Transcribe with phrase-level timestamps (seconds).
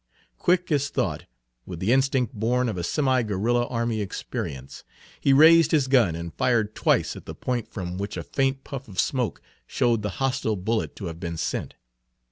[0.39, 1.25] Quick as thought,
[1.67, 4.83] with the instinct born of a semi guerrilla army experience,
[5.19, 8.87] he raised his gun and fired twice at the point from which a faint puff
[8.87, 11.75] of smoke showed the hostile bullet to have been sent.